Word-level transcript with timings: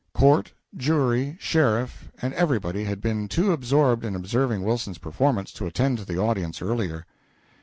Court, 0.15 0.51
jury, 0.75 1.37
sheriff, 1.39 2.11
and 2.23 2.33
everybody 2.33 2.85
had 2.85 3.01
been 3.01 3.27
too 3.27 3.51
absorbed 3.53 4.03
in 4.03 4.15
observing 4.15 4.63
Wilson's 4.63 4.97
performance 4.97 5.51
to 5.53 5.67
attend 5.67 5.99
to 5.99 6.05
the 6.05 6.17
audience 6.17 6.59
earlier. 6.59 7.05